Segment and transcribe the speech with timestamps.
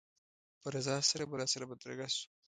[0.61, 2.25] په رضا سره به راسره بدرګه شو.